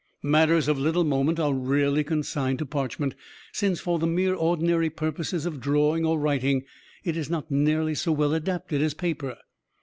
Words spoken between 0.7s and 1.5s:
little moment